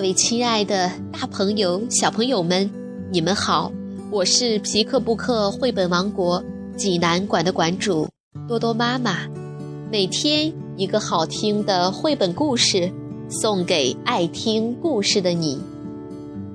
[0.00, 2.70] 各位亲爱的大朋友、小朋友们，
[3.12, 3.70] 你们好！
[4.10, 6.42] 我是皮克布克绘本王国
[6.74, 8.08] 济南馆的馆主
[8.48, 9.28] 多多妈妈。
[9.92, 12.90] 每天一个好听的绘本故事，
[13.28, 15.60] 送给爱听故事的你。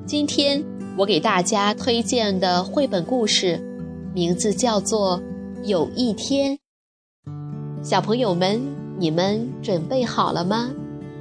[0.07, 0.65] 今天
[0.97, 3.61] 我给大家推荐的绘本故事，
[4.11, 5.19] 名字叫做
[5.65, 6.57] 《有一天》。
[7.83, 8.59] 小朋友们，
[8.97, 10.71] 你们准备好了吗？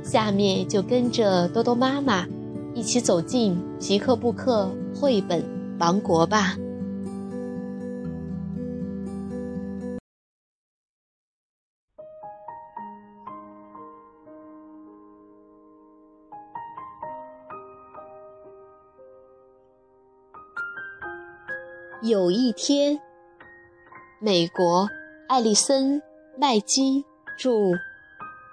[0.04, 2.26] 下面就跟着多多妈妈
[2.74, 5.42] 一起走进皮克布克绘本
[5.80, 6.54] 王国吧。
[22.02, 23.00] 有一天，
[24.20, 24.86] 美国
[25.26, 26.00] 艾丽森·
[26.38, 27.02] 麦基
[27.38, 27.72] 著，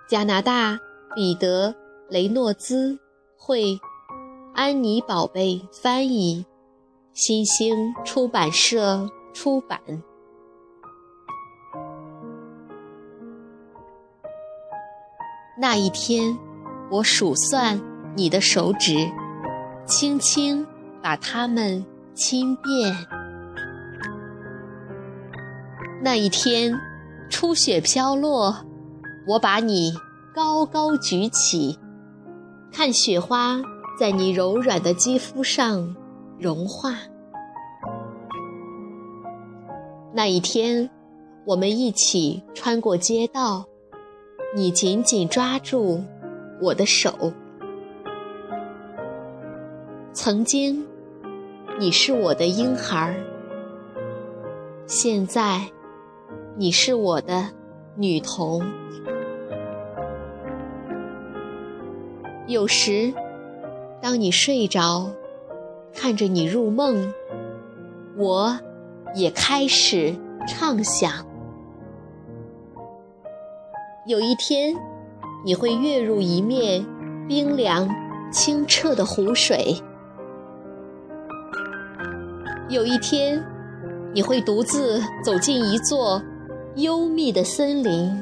[0.10, 0.80] 加拿大。
[1.14, 1.70] 彼得·
[2.10, 2.98] 雷诺兹
[3.38, 3.78] 绘，
[4.54, 6.46] 安妮宝贝翻译，
[7.12, 9.80] 新星出版社出版。
[15.58, 16.38] 那一天，
[16.90, 17.80] 我数算
[18.16, 19.12] 你的手指，
[19.86, 20.66] 轻轻
[21.04, 22.96] 把它们亲遍。
[26.02, 26.74] 那一天，
[27.30, 28.56] 初雪飘落，
[29.28, 29.92] 我把你。
[30.34, 31.78] 高高举起，
[32.72, 33.62] 看雪花
[34.00, 35.94] 在你柔软的肌肤上
[36.40, 36.96] 融化。
[40.14, 40.90] 那一天，
[41.46, 43.66] 我们一起穿过街道，
[44.56, 46.02] 你紧紧抓住
[46.62, 47.34] 我的手。
[50.14, 50.88] 曾经，
[51.78, 53.14] 你是我的婴孩，
[54.86, 55.70] 现在，
[56.56, 57.50] 你是我的
[57.98, 58.62] 女童。
[62.52, 63.14] 有时，
[64.02, 65.10] 当你睡着，
[65.96, 67.14] 看着你入梦，
[68.18, 68.60] 我
[69.16, 70.14] 也开始
[70.46, 71.26] 畅想。
[74.06, 74.76] 有一天，
[75.46, 76.86] 你会跃入一面
[77.26, 77.88] 冰凉
[78.34, 79.82] 清澈的湖水；
[82.68, 83.42] 有一天，
[84.14, 86.22] 你会独自走进一座
[86.76, 88.14] 幽密的森林；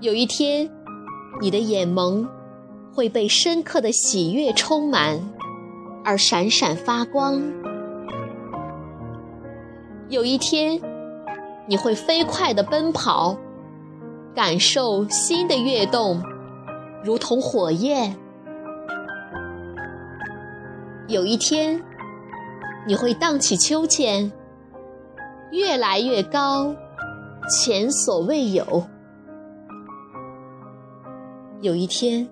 [0.00, 0.70] 有一天。
[1.40, 2.28] 你的眼眸
[2.94, 5.18] 会被深刻的喜悦充满，
[6.04, 7.40] 而闪闪发光。
[10.08, 10.78] 有一天，
[11.66, 13.38] 你会飞快地奔跑，
[14.34, 16.22] 感受心的跃动，
[17.02, 18.14] 如同火焰。
[21.08, 21.82] 有一天，
[22.86, 24.30] 你会荡起秋千，
[25.52, 26.74] 越来越高，
[27.48, 28.84] 前所未有。
[31.62, 32.26] 有一天，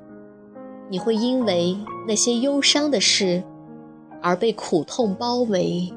[0.88, 3.42] 你会因为那些忧伤的事
[4.22, 5.92] 而被苦痛包围；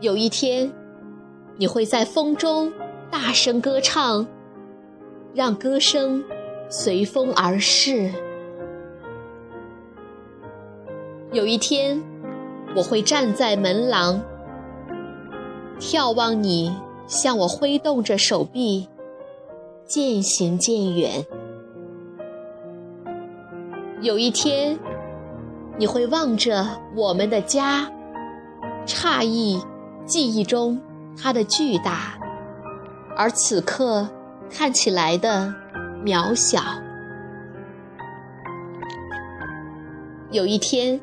[0.00, 0.72] 有一天，
[1.56, 2.72] 你会在风中
[3.12, 4.26] 大声歌唱，
[5.32, 6.24] 让歌声
[6.68, 8.10] 随风而逝；
[11.30, 12.02] 有一天，
[12.74, 14.20] 我会站在门廊，
[15.78, 16.74] 眺望你
[17.06, 18.88] 向我挥动着手臂。
[19.86, 21.24] 渐行渐远。
[24.00, 24.78] 有一天，
[25.78, 27.90] 你会望着我们的家，
[28.86, 29.62] 诧异
[30.04, 30.80] 记忆中
[31.16, 32.18] 它的巨大，
[33.16, 34.08] 而此刻
[34.50, 35.54] 看起来的
[36.04, 36.60] 渺小。
[40.30, 41.00] 有一天，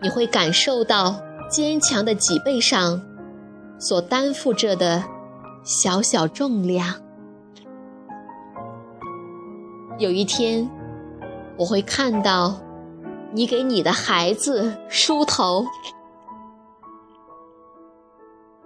[0.00, 1.20] 你会感受到
[1.50, 3.02] 坚强的脊背上
[3.78, 5.02] 所担负着的
[5.64, 6.94] 小小重量。
[10.00, 10.66] 有一天，
[11.58, 12.58] 我会看到
[13.34, 15.66] 你给你的孩子梳头。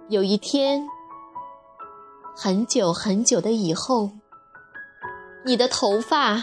[0.07, 0.87] 有一天，
[2.33, 4.11] 很久很久的以后，
[5.43, 6.41] 你的头发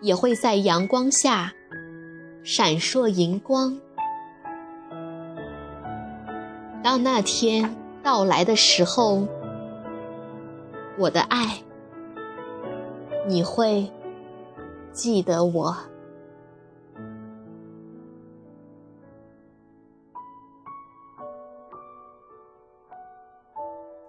[0.00, 1.52] 也会在阳光下
[2.42, 3.78] 闪烁银光。
[6.82, 9.28] 当那天到来的时候，
[10.96, 11.58] 我的爱，
[13.28, 13.92] 你会。
[14.92, 15.76] 记得我，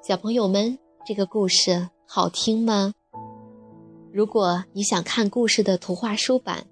[0.01, 2.93] 小朋友们，这个故事好听吗？
[4.11, 6.65] 如果你想看故事的图画书版，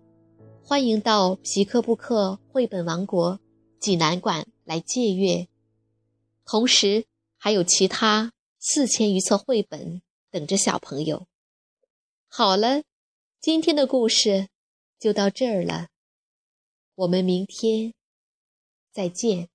[0.63, 3.39] 欢迎到皮克布克绘本王国
[3.79, 5.47] 济南馆来借阅。
[6.45, 7.05] 同时，
[7.37, 10.01] 还有其他四千余册绘本
[10.31, 11.27] 等着小朋友。
[12.27, 12.81] 好了，
[13.41, 14.49] 今天的故事
[14.99, 15.87] 就到这儿了，
[16.95, 17.93] 我们明天
[18.91, 19.47] 再见。